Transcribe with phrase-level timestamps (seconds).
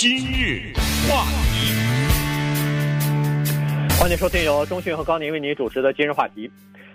[0.00, 0.72] 今日
[1.10, 1.74] 话题，
[4.00, 6.50] 欢迎收听由中讯和高宁为您主持的今日话题。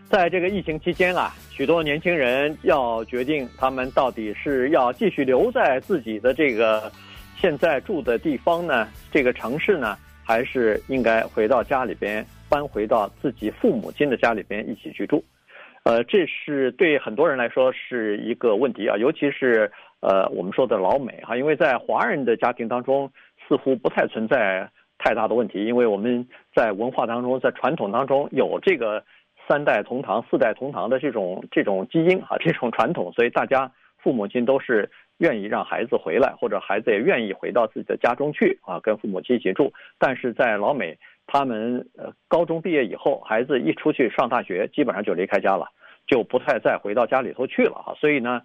[0.10, 6.92] 在这个疫情期间啊，许多年轻人要决定他们到底是要继续留在自己的这个
[7.40, 15.24] 现在住的地方呢，这个城市呢，还是应该回到家里边，搬回到自己父母亲的家里边一起居住。
[15.84, 23.12] 呃，这是对很多人来说是一个问题啊，尤其是呃我们说的老美哈，因为在华人的家庭当中
[23.48, 29.04] 似乎不太存在太大的问题，因为我们在文化当中，在传统当中有这个
[29.48, 39.74] 三代同堂、四代同堂的这种这种基因啊，这种传统，所以大家父母亲都是愿意让孩子回来，或者孩子也愿意回到自己的家中去啊，跟父母亲一起住。
[39.98, 40.98] 但是在老美。
[41.28, 45.66] 他们呃，高中毕业以后，孩子一出去上大学，基本上就离开家了，
[46.06, 47.96] 就不太再回到家里头去了哈。
[48.00, 48.44] 所以呢，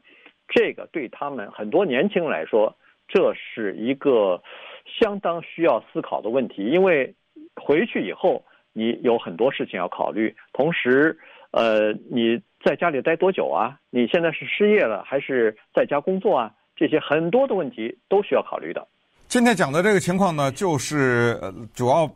[0.51, 2.77] 这个对他们很多年轻人来说，
[3.09, 4.43] 这是一个
[5.01, 6.65] 相当需要思考的问题。
[6.67, 7.15] 因为
[7.55, 11.17] 回去以后，你有很多事情要考虑，同时，
[11.53, 13.79] 呃，你在家里待多久啊？
[13.91, 16.53] 你现在是失业了还是在家工作啊？
[16.77, 18.87] 这些很多的问题都需要考虑的。
[19.29, 21.39] 今天讲的这个情况呢，就是
[21.73, 22.11] 主要。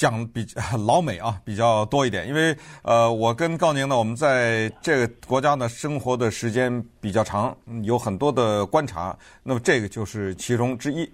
[0.00, 0.46] 讲比
[0.86, 9.14] 老美啊比较多一点，因为呃，我跟高宁呢，我们在这个国家呢生活的时间比较长，有很多的观察。
[9.42, 11.06] 那么这个就是其中之一。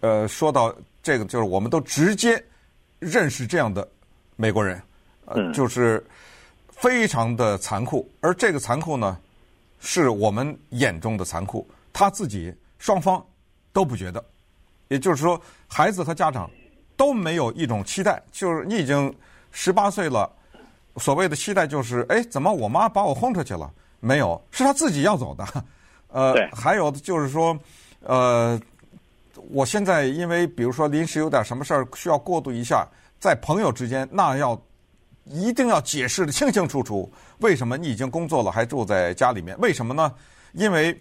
[0.00, 2.42] 呃，说到这个，就是我们都直接
[3.00, 3.86] 认识这样的
[4.34, 4.80] 美国人，
[5.26, 6.02] 呃，就是
[6.70, 8.10] 非常的残酷。
[8.22, 9.18] 而这个残酷呢，
[9.78, 13.22] 是我们眼中的残酷，他自己双方
[13.74, 14.24] 都不觉得。
[14.88, 16.50] 也就是说，孩子和家长。
[16.96, 19.12] 都没有一种期待，就是你已经
[19.50, 20.30] 十八岁了，
[20.96, 23.70] 所谓的期待就是，哎，怎么我妈把我轰出去了？
[24.00, 25.46] 没有，是她自己要走的。
[26.08, 27.58] 呃，还有就是说，
[28.00, 28.60] 呃，
[29.50, 32.86] 我现在因为比如说临时有点什么事儿需要过渡一下，
[33.20, 34.60] 在朋友之间，那要
[35.24, 39.58] 一定要解释的清清楚楚，为什么你已经工作了还住在家里面？
[39.60, 40.12] 为什么呢？
[40.52, 41.00] 因为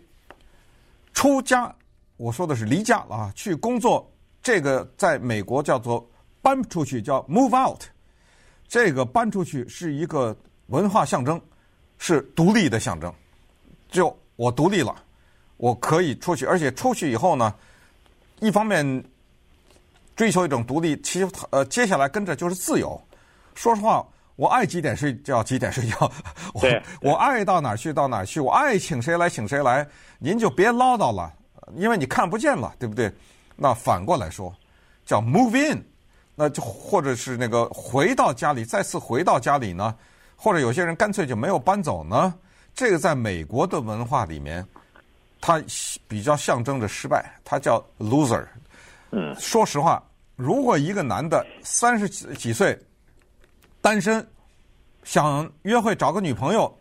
[1.14, 1.74] 出家，
[2.18, 4.11] 我说的是离家了啊，去工作。
[4.44, 6.10] 这个在美国叫做
[6.42, 7.84] 搬出去，叫 move out。
[8.68, 10.36] 这个搬出去是一个
[10.68, 11.40] 文化象征，
[11.98, 13.14] 是独立的象征。
[13.90, 14.96] 就我独立了，
[15.58, 17.54] 我可以出去，而且出去以后呢，
[18.40, 19.04] 一方面
[20.16, 23.00] 追求一种独立，其实呃，接下来跟着就是自由。
[23.54, 26.12] 说实话，我爱几点睡觉几点睡觉，
[26.56, 26.62] 我
[27.02, 29.86] 我爱到哪儿去到哪儿去，我爱请谁来请谁来，
[30.18, 31.32] 您就别唠叨了，
[31.76, 33.14] 因为你看不见了，对不对？
[33.56, 34.54] 那反过来说，
[35.06, 35.84] 叫 move in，
[36.36, 39.96] 那就或者是那个回到家里，再次回到家里呢，
[40.36, 42.34] 或者有些人干脆就没有搬走呢。
[42.74, 44.66] 这个在美国的文化里面，
[45.40, 45.62] 它
[46.08, 48.46] 比较象征着失败，它叫 loser。
[49.12, 50.02] 嗯，说实话，
[50.36, 52.80] 如果一个男的三十几几岁，
[53.82, 54.26] 单身，
[55.04, 56.74] 想约会找个女朋友。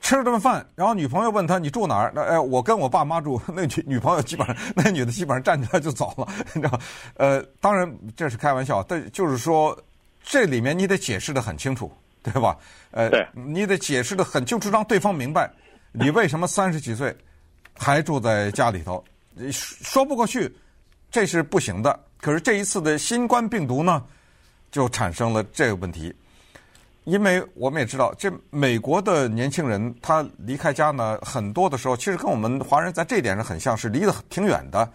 [0.00, 2.10] 吃了顿饭，然后女朋友问他，你住哪儿？
[2.14, 3.40] 那哎，我跟我爸妈住。
[3.54, 6.80] 那女女朋友基本上， 那女的基本上站起来就走了， 你知道？
[7.14, 9.78] 呃，当然这是开玩笑，但就是说
[10.22, 12.56] 这里面你得解释的很清楚，对吧？
[12.90, 15.50] 呃，对，你得解释的很清楚，让对方明白
[15.92, 17.14] 你为什么三十几岁
[17.76, 19.04] 还住在家里头，
[19.52, 20.50] 说不过去，
[21.10, 22.00] 这是不行的。
[22.20, 24.02] 可是这一次的新冠病毒呢，
[24.70, 26.14] 就产生了这个问题。
[27.04, 34.88] 因为我们也知道，这美国的年轻人他离开家呢，很多的时候其实跟我们华人在这一点上很像，是离得挺远的。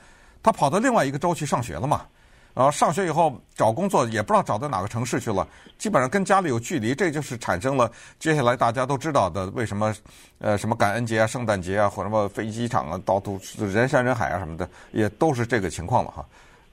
[0.43, 2.05] 他跑到另外一个州去上学了嘛，
[2.53, 5.47] 然后上学以后找工作也不知道找到哪个城市去了，
[5.79, 9.93] 基本上跟家里有距离，这就是产生了接下来大家都知道的为什么
[10.37, 16.23] 呃什么感恩节啊、圣诞节啊或什么飞机场啊到处人山人海啊什么的，也都是这个情况了哈。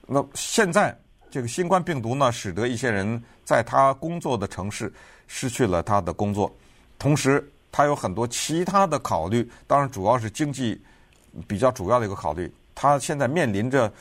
[0.05, 0.95] 那现在
[1.33, 4.93] 这个新冠病毒呢，使得一些人在他工作的城市。
[5.25, 6.53] 失去了他的工作，
[6.99, 10.79] 同时他有很多其他的考虑，当然主要是经济
[11.47, 12.53] 比较主要的一个考虑。
[12.75, 13.91] 他现在面临着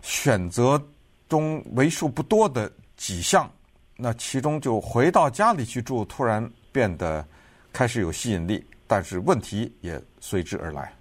[0.00, 0.82] 选择
[1.28, 3.50] 中为数不多的几项，
[3.96, 7.26] 那其中就回到家里去住，突然变得
[7.70, 10.94] 开始有吸引力，但是问题也随之而来。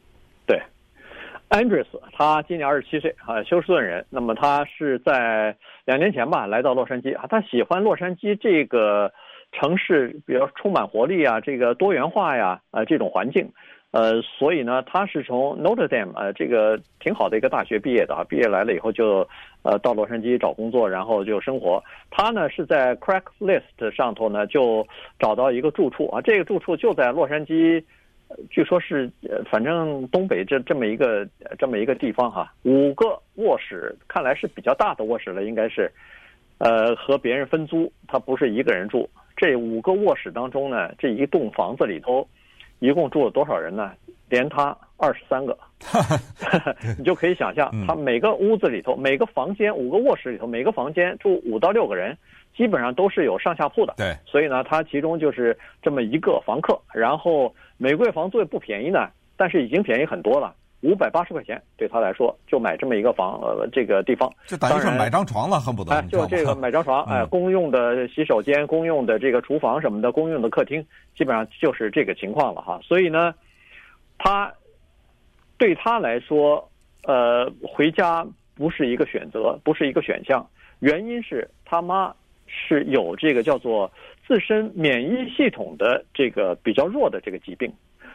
[1.50, 4.06] ，Andres，他今年二十七岁，啊，休斯顿人。
[4.10, 5.56] 那么他是在
[5.86, 9.12] 两年前吧来到洛杉矶啊，他喜欢洛杉矶这个。
[9.56, 13.48] 城市比较充满活力啊，这个多元化呀，呃，这种环境，
[13.92, 19.30] 呃，所以呢，他是从 Notre Dame 呃，这个挺好的一个大学毕业的啊，毕业来了以后就，
[19.62, 21.84] 呃，到洛杉矶找工作，然后就生活。
[22.10, 24.88] 他呢是在 Craigslist 上头呢就
[25.19, 27.84] 找到一个住处啊，这个住处就在洛杉矶，
[28.50, 31.27] 据说是呃，反正东北这这么一个
[31.57, 35.91] 这么一个地方哈，五个卧室，看来是比较大的卧室了，应该是，
[36.57, 39.09] 呃，和别人分租，他不是一个人住。
[39.35, 42.27] 这五个卧室当中呢，这一栋房子里头，
[42.80, 43.91] 一共住了多少人呢？
[44.30, 45.56] 连他二十三个，
[46.97, 52.18] 你就可以想象，他每个屋子里头，每个房间五个卧室里头，每个房间住五到六个人，
[52.55, 53.94] 基本上都是有上下铺的。
[53.97, 65.91] 对，所以呢，他其中就是这么一个房客，然后每个月房租也不便宜呢，但是已经便宜很多了，五百八十块钱对他来说就买这么一个房呃这个地方，就等于是买张床了，恨不得。
[65.94, 70.85] 哎，就这个买张床， 哎，公用的洗手间、公用的这个厨房什么的，公用的客厅，
[71.17, 72.79] 基本上就是这个情况了哈。
[72.83, 73.33] 所以呢。
[74.19, 74.53] 他
[75.57, 76.69] 对他来说，
[77.06, 78.25] 呃，回家
[78.56, 80.47] 不是一个选择，不是一个选项。
[80.79, 82.13] 原因是他妈
[82.48, 83.92] 是有这个叫做
[84.28, 87.72] 自身免疫系统的这个比较弱的这个疾病，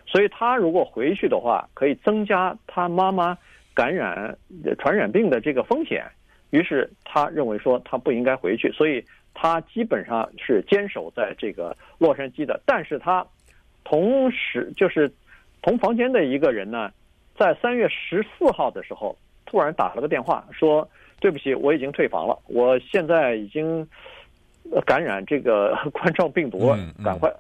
[0.07, 3.37] 所以他如果回去的话，可以增加他妈妈
[3.75, 4.37] 感染
[4.79, 6.05] 传染病的这个风险。
[6.51, 9.05] 于是他认为说他不应该回去，所以
[9.35, 12.61] 他基本上是坚守在这个洛杉矶的。
[12.65, 13.27] 但是他
[13.85, 15.13] 同时就是。
[15.61, 16.89] 同房间的一个人呢，
[17.37, 20.89] 在三月十四号的时候，突然打了个电话，说
[21.19, 23.87] ：“对不起，我已经退房了，我现在已经
[24.85, 26.75] 感染这个 冠状病毒，
[27.05, 27.33] 赶快，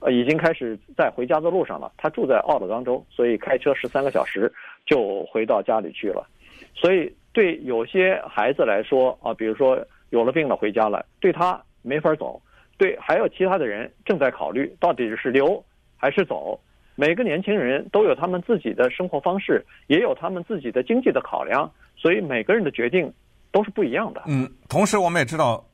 [0.00, 1.92] 呃，已经开始在回家的路上了。
[1.96, 4.52] 他住在奥勒冈州，所以开车十三个小时
[4.86, 6.26] 就回到家里去了。
[6.74, 9.78] 所以对有些孩子来说啊，比如说
[10.10, 12.40] 有了病了回家了，对他没法走。
[12.76, 15.64] 对，还有其他的人正在考虑到底是留
[15.96, 16.60] 还是走。”
[16.96, 23.12] 每个年轻人都有他们自己的生活方式，也有他们自己的经济的考量，所以每个人的决定
[23.50, 24.22] 都是不一样的。
[24.28, 25.64] 嗯，同时我们也知道，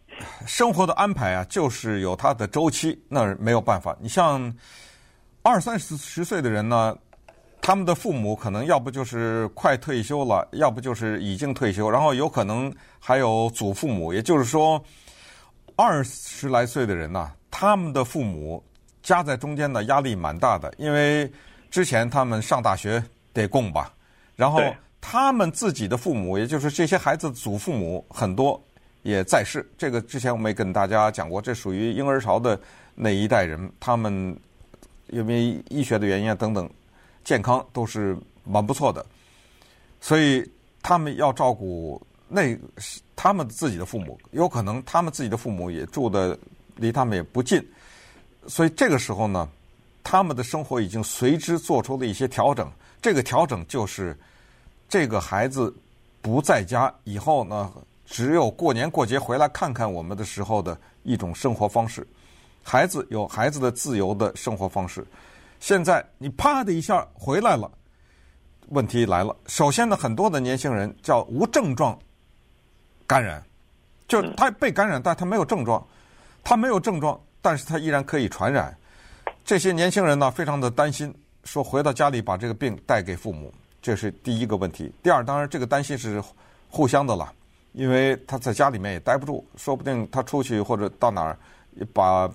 [0.47, 3.97] 生活的安排啊，就是有它的周期，那没有办法。
[4.01, 4.53] 你像
[5.43, 6.97] 二三十十岁的人呢，
[7.61, 14.83] 他们的父母可能要不就是快退休了，要不就是已经退休，然后有可能还有祖父母，也就是说，
[15.77, 18.63] 二十来岁的人呢，他们的父母。
[19.03, 21.29] 夹在中间的压力蛮大的，因为
[21.71, 23.03] 之前他们上大学
[23.33, 23.91] 得供吧，
[24.37, 24.61] 然后
[25.01, 28.63] 他们自己的父母，也就是这些孩子的祖父母很多
[29.03, 29.69] 也在世。
[29.79, 32.59] 这个之前我们也跟大家讲过，这属于婴儿潮的
[32.95, 34.37] 那一代人，他们
[35.09, 36.69] 因为医学的原因啊等等，
[37.25, 39.05] 健康都是蛮不错的，
[40.01, 40.49] 所以
[40.83, 42.57] 他们要照顾那
[43.17, 46.39] 他们自己的父母，有可能他们自己的父母也住的
[46.77, 47.65] 离他们也不近。
[48.47, 49.49] 所以这个时候呢，
[50.03, 52.71] 他们的生活已经随之做出了一些调整。
[53.03, 54.17] 这个调整就是，
[54.89, 55.75] 这个孩子
[56.23, 57.73] 不在家以后呢，
[58.11, 62.05] 只有过年过节回来看看我们的时候的一种生活方式。
[62.63, 65.07] 孩子有孩子的自由的生活方式。
[65.61, 67.71] 现在你啪的一下回来了，
[68.71, 69.35] 问题来了。
[69.47, 71.97] 首先呢，很多的年轻人叫无症状
[73.07, 73.43] 感染，
[74.09, 75.87] 就他被感染，但他没有症状，
[76.43, 77.19] 他没有症状。
[77.41, 78.77] 但是他依然可以传染，
[79.45, 81.15] 这些年轻人呢，非常的担心，
[81.45, 84.93] 说回到家里把这个病带给父母，这是第一个问题。
[85.03, 86.23] 第二，当然这个担心是
[86.69, 87.33] 互相的了，
[87.73, 91.39] 因为他在家里面也待不住，说不定他出去或者到哪儿
[91.93, 92.31] 把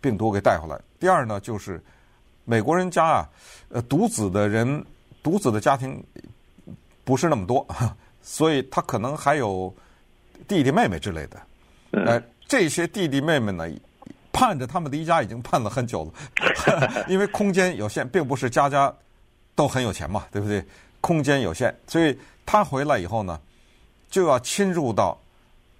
[0.00, 0.80] 病毒给带回来。
[0.98, 1.82] 第二呢，就是
[2.44, 3.28] 美国人家啊，
[3.68, 4.84] 呃，独子的人，
[5.22, 6.02] 独子的家庭
[7.04, 7.66] 不是那么多，
[8.22, 9.74] 所以他可能还有
[10.46, 11.42] 弟弟妹妹之类的，
[12.04, 13.68] 呃，这些弟弟妹妹呢。
[14.30, 16.12] 盼着他们离家已经盼了很久了，
[17.10, 18.94] 因为空间有限，并不是家家
[19.56, 20.64] 都很有钱嘛，对不对？
[21.00, 23.40] 空间有限，所以他回来以后呢，
[24.10, 25.18] 就要侵入到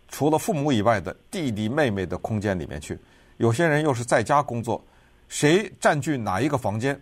[0.08, 2.98] 除了父母以外的弟弟妹妹的空间里面去。
[3.36, 4.82] 有些人又是在家工作，
[5.28, 7.00] 谁占据哪一个房间，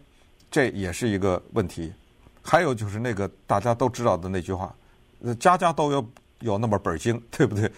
[0.51, 1.93] 这也是一个问题。
[2.43, 4.75] 还有就是那个大家都知道的那句话：
[5.41, 6.09] 家家都有
[6.41, 7.71] 有那么本经，对不对？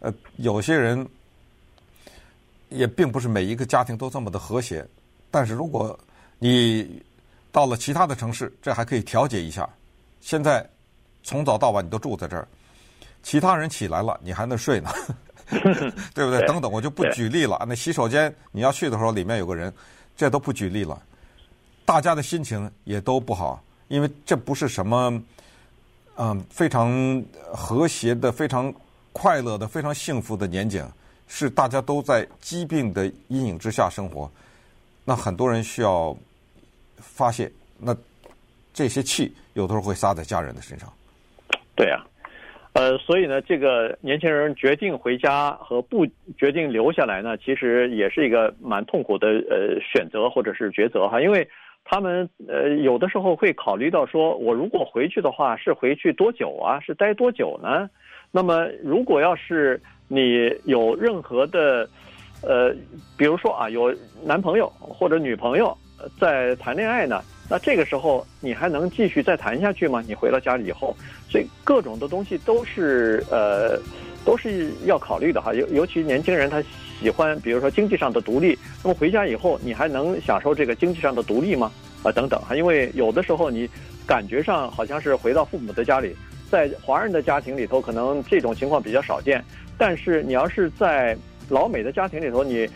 [0.00, 1.06] 呃，有些人。
[2.68, 4.84] 也并不是每一个家庭都这么的和谐，
[5.30, 5.96] 但是如果
[6.40, 7.00] 你
[7.52, 9.70] 到了其他的城市，这还可以调节一下。
[10.20, 10.68] 现在
[11.22, 12.48] 从早到晚你都住在这儿，
[13.26, 14.88] 其他人起来了，你还能睡呢，
[16.14, 16.40] 对不对？
[16.46, 17.60] 等等，我就不举例了。
[17.66, 19.72] 那洗手间你要去的时候，里面有个人，
[20.16, 21.02] 这都不举例了。
[21.84, 25.20] 大家的心情也都不好，因为这不是什么
[26.14, 27.20] 嗯非常
[27.52, 28.72] 和谐的、非常
[29.12, 30.88] 快乐的、非常幸福的年景。
[31.26, 34.30] 是大家都在疾病的阴影之下生活，
[35.04, 36.16] 那很多人需要
[36.98, 37.92] 发泄，那
[38.72, 40.88] 这些气有的时候会撒在家人的身上。
[41.74, 42.06] 对呀、啊，
[42.76, 46.06] 呃，所以呢，这个年轻人决定回家和不
[46.36, 51.48] 决定留下来呢，其实也是一个蛮痛苦的呃选择或者是抉择哈，因为
[51.86, 56.78] 他们呃有的时候会考虑到说，我如果回去的话，是回去多久啊？
[56.80, 57.88] 是待多久呢？
[58.30, 61.88] 那么如果要是你有任何的，
[62.42, 62.74] 呃，
[63.16, 63.90] 比如说啊，有
[64.22, 65.74] 男朋友或者女朋友
[66.20, 70.02] 在谈恋爱呢，那这个时候你还能继续再谈下去吗？
[70.06, 70.96] 你回到家里以后，
[71.28, 73.78] 所以各种的东西都是呃
[74.24, 75.54] 都是要考虑的哈。
[75.54, 76.62] 尤尤其年轻人他
[77.00, 81.70] 喜欢，比如说经济上的独立，那么回家以后你还能享受这个经济上的独立吗？
[82.02, 83.68] 啊，等等哈，因为有的时候你
[84.06, 86.14] 感觉上好像是回到父母的家里。
[86.48, 89.44] 在华人的家庭里头，可能这种情况比较少见。
[89.76, 91.16] 但是你要是在
[91.48, 92.68] 老美的家庭里头，你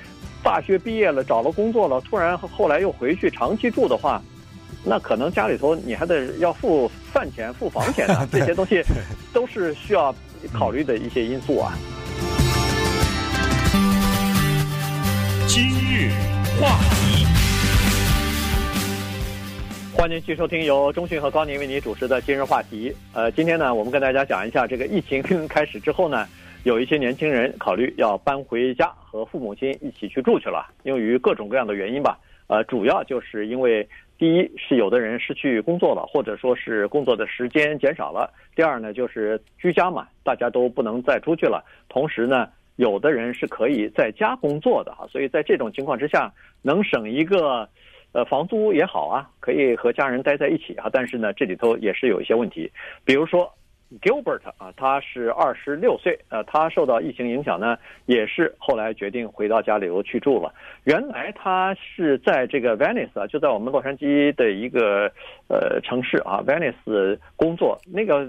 [0.43, 4.21] 大学毕业了，找了工作了，突然后来又回去长期住的话，
[4.85, 8.83] 那可能家里头你还得要付饭钱、付房钱啊， 这些东西
[9.33, 10.15] 都是需要
[10.53, 11.73] 考虑的一些因素啊。
[15.47, 16.11] 今日
[16.61, 17.27] 话题。
[19.93, 22.95] 欢迎继续收听由中讯和高宁为您主持的今日话题。
[23.13, 26.27] 呃，今天呢，我们跟大家讲一下这个疫情 开始之后呢，
[26.63, 32.19] 有一些年轻人考虑要搬回家和父母亲一起去住去了，由于各种各样的原因吧。
[32.47, 33.87] 呃，主要就是因为
[34.21, 41.65] 第一是有的人失去工作了，或者说是工作的时间减少了；第二呢，就是居家嘛，大家都不能再出去了。
[41.89, 42.47] 同时呢，
[42.77, 47.67] 有的人是可以在家工作的哈，所以在这种情况之下，能省一个。
[48.13, 50.91] 呃，房租也好啊，可以和家人待在一起啊。
[50.93, 52.69] 但是呢，这里头也是有一些问题，
[53.05, 53.49] 比如说
[54.01, 60.55] Gilbert 啊，他是二十六岁，呃，他受到疫情影响呢，也是后来决定回到家里头去住了。
[60.85, 65.11] 原来他是在这个 Venice 啊，就在我们洛杉矶的一个
[65.49, 67.79] 呃城市啊，Venice 工作。
[67.87, 68.29] 那个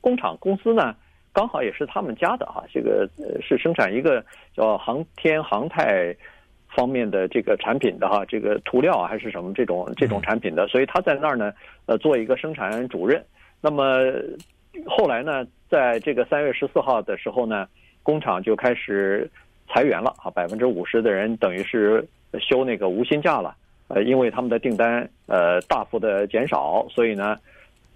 [0.00, 0.94] 工厂公司呢，
[1.32, 3.08] 刚好也是他们家的哈，这个
[3.40, 6.14] 是生产一个叫航天航太。
[6.74, 11.50] 方面的这个产品的哈，这个涂料啊还是什么这种这种产品的，所以他在那儿呢，
[11.86, 13.24] 呃，做一个生产主任。
[13.62, 14.02] 那么
[14.84, 17.68] 后来呢，在这个三月十四号的时候呢，
[18.02, 19.30] 工厂就开始
[19.68, 22.06] 裁员了啊，百分之五十的人等于是
[22.40, 23.56] 休那个无薪假了。
[23.88, 27.38] 呃，因为他们的订单呃大幅的减少，所以呢，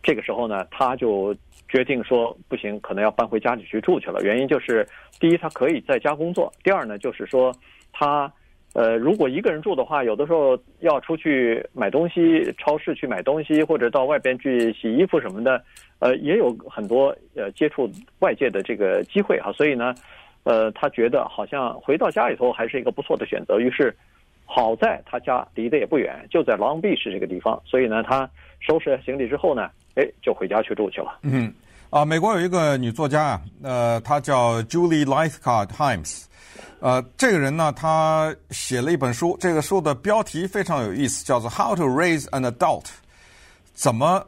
[0.02, 1.34] 这个时候呢，他就
[1.68, 4.22] 决定说不行，可能要搬回家里去住去了。
[4.22, 4.86] 原因就是
[5.18, 7.54] 第一，他可以在家工作；第二呢，就是说
[7.92, 8.32] 他。
[8.72, 15.60] 呃，如果一个人住的话，有的时候要出去买东西，超市去买东西，或者到外边去洗衣服什么的，
[15.98, 19.50] 呃，也有很多呃接触外界的这个机会哈。
[19.52, 19.92] 所以呢，
[20.44, 23.58] 呃，他觉得好像回到家里头还是一个不错的选择。
[23.58, 23.92] 于是，
[24.44, 27.60] 好在他家离得也不远，就在 Long Beach 这个地方。
[27.64, 31.18] 所以呢，他收拾行李之后呢，哎，就回家去住去了。
[31.24, 31.52] 嗯，
[31.90, 36.22] 啊，美国有一个女作家啊，呃，她叫 Julie Lythcott Himes。
[36.78, 42.82] 呃，这个人呢，她写了一本书，这个书的标题非常有意思，叫做《How to Raise an Adult》，
[43.74, 44.24] 怎么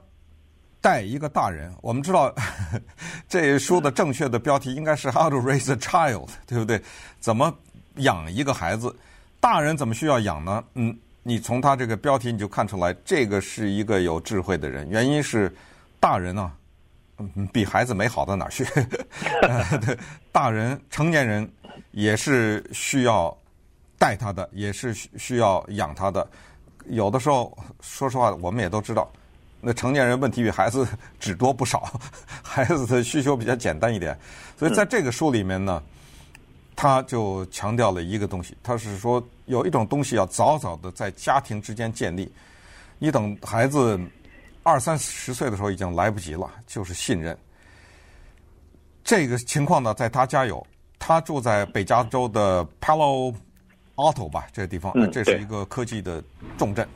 [0.80, 1.72] 带一个大人？
[1.82, 2.34] 我们知道
[3.28, 6.82] 这书的正确的标题应该是《How to Raise a Child》，对不对？
[7.20, 7.56] 怎么
[7.98, 8.92] 养一个孩子？
[9.38, 10.64] 大人怎么需要养呢？
[10.74, 14.88] 嗯，你从他这个标题你就看出来，这个是一个有智慧的人。
[14.90, 15.54] 原因是
[16.00, 16.58] 大人呢，嗯，
[17.52, 18.64] 比孩子没好到哪儿去。
[19.80, 19.98] 对，
[20.32, 21.50] 大人成年人。
[21.92, 23.34] 也是需要
[23.98, 26.26] 带他的，也是需要养他的。
[26.86, 29.10] 有的时候，说实话，我们也都知道，
[29.60, 30.86] 那成年人问题比孩子
[31.18, 31.98] 只多不少，
[32.42, 34.18] 孩子的需求比较简单一点。
[34.58, 35.82] 所以在这个书里面呢，
[36.76, 42.30] 他就强调了一个东西，他是说有一种东西要早早的在家庭之间建立。
[42.98, 43.98] 你等孩子
[44.62, 47.36] 二三十岁的时候已经来不及了，就是信任。
[49.04, 50.66] 这个情况呢，在他家有。
[51.04, 53.34] 他住在北加州的 Palo
[53.96, 56.22] Alto 吧，这个地方，这是一个科技的
[56.56, 56.86] 重镇。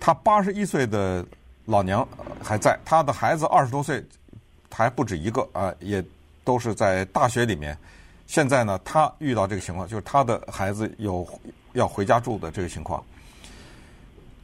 [0.00, 1.22] 他八十一岁的
[1.66, 2.08] 老娘
[2.42, 4.02] 还在，他的孩子二十多岁，
[4.70, 6.02] 还不止一个啊，也
[6.44, 7.76] 都是在大学里面。
[8.26, 11.28] 现在呢，他遇到这个情况，就是他的孩子有
[11.74, 13.04] 要回家住的这个情况。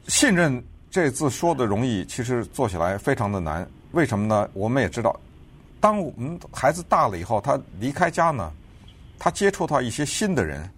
[0.07, 3.67] 信任这字说的容易，其实做起来非常的难。
[3.93, 4.47] 为什么呢？
[4.53, 5.19] 我们也知道，
[5.81, 8.51] 当我们孩子大了以后，他离开家呢。
[9.17, 10.69] 他接触到一些新的人，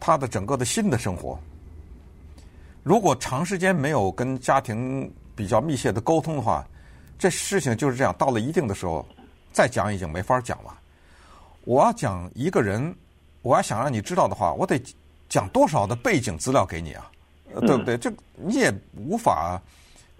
[0.00, 1.38] 他的整个的新的生活，
[2.82, 6.66] 如果长时间没有跟家庭比较密切的沟通的话，
[7.16, 8.12] 这事情就是这样。
[8.18, 9.06] 到了一定的时候，
[9.52, 10.76] 再讲已经没法讲了。
[11.62, 12.92] 我要讲一个人，
[13.42, 14.82] 我要想让你知道的话，我得
[15.28, 17.08] 讲多少的背景资料给你啊，
[17.60, 17.96] 对不对？
[17.98, 19.60] 这你也无法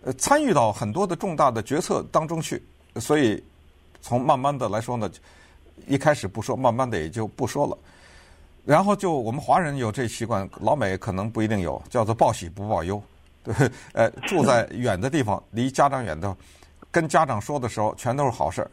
[0.03, 2.63] 呃参与到很多的重大的决策当中去。
[2.97, 3.43] 所以
[4.01, 5.11] 从慢慢的来说呢。
[5.87, 7.77] 一开始不说，慢慢的也就不说了。
[8.67, 13.03] 然后就我们华人有这习惯，老美可能不一定有，叫做报喜不报忧。
[13.43, 13.55] 对，
[13.95, 16.37] 呃，住在 远的地方，离家长远的，
[16.91, 18.71] 跟家长说的时候全都是好事儿，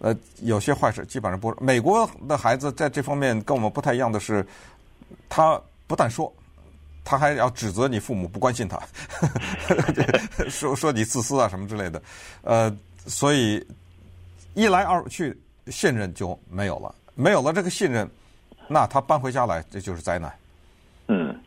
[0.00, 1.52] 呃，有些坏事基本上不。
[1.58, 4.46] 美国的孩子在这方面跟我们不太一样的是，
[5.30, 6.30] 他不但说，
[7.04, 8.80] 他还要指责你父母不关心他，
[10.48, 12.02] 说说你自私啊什么之类的，
[12.42, 13.64] 呃，所以
[14.54, 18.08] 一来二去信任就没有了，没有了这个信任，
[18.68, 20.32] 那他搬回家来这就是灾难。
[21.08, 21.38] 嗯。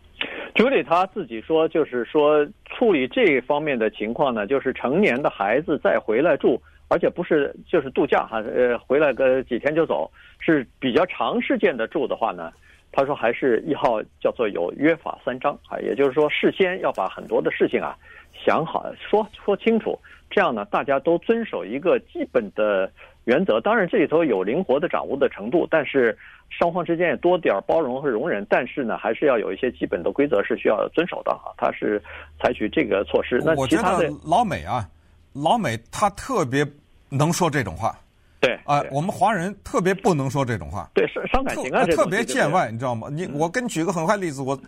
[0.55, 12.51] 朱莉他自己说，就是说处理这方面的情况呢，就是成年的孩子再回来住，而且不是就是度假哈，呃，回来个几天就走，是比较长时间的住的话呢，
[12.97, 17.95] 他说还是一号叫做有约法三章啊，也就是说事先要把很多的事情啊
[18.43, 19.95] 想好说说清楚，
[20.31, 22.91] 这样呢大家都遵守一个基本的
[23.25, 26.17] 原则，当然这里头有灵活的掌握的程度，但是。
[26.49, 31.51] 双方之间也多点包容和容忍，但是呢，还是要有一些基本的规则是需要遵守的啊。
[31.57, 32.01] 他是
[32.41, 33.41] 采取这个措施。
[33.43, 34.87] 那其他的老美啊，
[35.33, 36.65] 老美他特别
[37.09, 37.93] 能说这种话。
[38.39, 40.89] 对啊、呃，我们华人特别不能说这种话。
[40.93, 43.07] 对，伤伤感情啊，特别见外，你知道吗？
[43.11, 44.59] 你我跟你举个很坏例子，我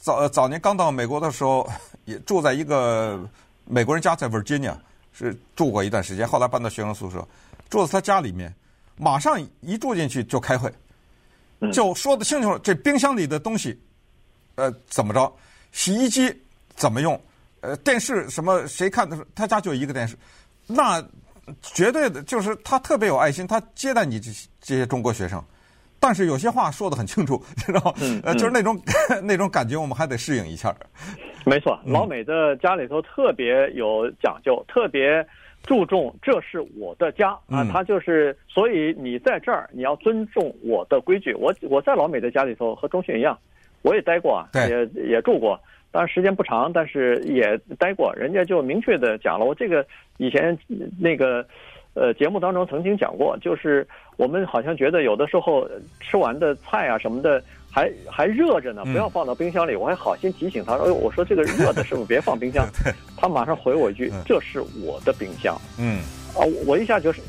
[0.00, 1.68] 早早年刚到美国的时候，
[2.06, 3.20] 也住在一个
[3.64, 4.74] 美国人家，在 Virginia
[5.12, 7.26] 是住过一段时间，后来搬到学生宿舍，
[7.68, 8.54] 住在他家里面，
[8.96, 10.72] 马上一住进去就开会。
[11.72, 13.78] 就说得清楚了，这冰箱里的东西，
[14.54, 15.30] 呃，怎么着？
[15.72, 16.32] 洗衣机
[16.76, 17.20] 怎么用？
[17.60, 18.64] 呃，电视什么？
[18.68, 19.26] 谁看的是？
[19.34, 20.16] 他家就一个电视，
[20.68, 21.04] 那
[21.62, 25.42] 绝对的就是他特别有爱心，他接待你这这些中国学生，
[26.00, 28.20] 但是有些话说的很清楚， 知道吗？
[28.24, 28.80] 呃，就是那种
[29.22, 30.74] 那种感觉，我们还得适应一下。
[31.44, 35.26] 没错，老美的家里头特别有讲究，特别。
[35.64, 41.34] 注重这是我的家啊，他就是，所以你在这儿你要尊重我的规矩。
[41.34, 43.36] 我我在老美的家里头和中迅一样，
[43.82, 48.14] 我也待过啊，也也住过，当然时间不长，但是也待过。
[48.14, 49.84] 人家就明确的讲了，我这个
[50.16, 50.56] 以前
[50.98, 51.44] 那个
[51.94, 55.68] 呃节目当中曾经讲过，就是我们好像觉得有的时候
[56.00, 57.42] 吃完的菜啊什么的。
[57.70, 59.74] 还还热着呢，不要放到冰箱里。
[59.74, 62.66] 嗯、我还好心提醒他，哎呦，我说这个热的，是不是别放冰箱？
[63.14, 65.98] 他马上回我一句：“嗯、这是我的冰箱。”嗯，
[66.34, 67.20] 啊，我一下就是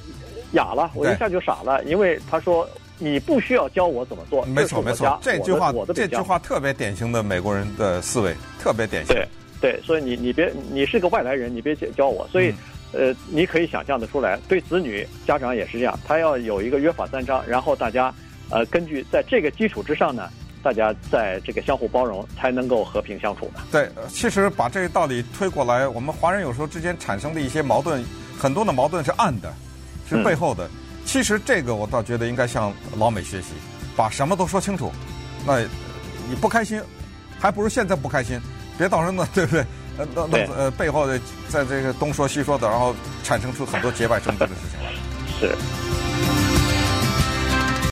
[0.53, 2.67] 哑了，我一下就傻了，因为他说
[2.99, 4.45] 你不需要教我怎么做。
[4.45, 9.15] 没错没错，这句话我的这句话特别典型的美国人的思维，特别典型。
[9.15, 9.27] 对
[9.59, 12.27] 对，所以你你别你是个外来人，你别教我。
[12.31, 12.53] 所以、
[12.93, 18.13] 嗯、呃，你可以想象的出来，对子女家长也是这样，他要有一个约法三章，然后大家。
[18.51, 20.27] 呃，根据在这个基础之上呢，
[20.63, 23.61] 大家在这个相互包容，才能够和平相处的。
[23.71, 28.03] 对，其实把这个道理推过来，我们华人有时候之间产生的一些矛盾，
[28.39, 29.53] 很多的矛盾是暗的，
[30.09, 30.65] 是背后的。
[30.65, 30.71] 嗯、
[31.11, 33.47] 其实这个我倒觉得应该向老美学习，
[33.95, 34.91] 把什么都说清楚。
[35.43, 35.59] 那
[36.29, 36.79] 你不开心，
[37.39, 38.39] 还不如现在不开心，
[38.77, 39.65] 别到时候呢，对不对？
[39.97, 44.91] 呃，那那呃背后的在这个东说西说的，然后产生出很多节外生枝的事情来。
[45.39, 46.08] 是。